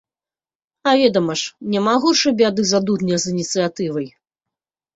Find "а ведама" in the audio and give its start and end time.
0.91-1.35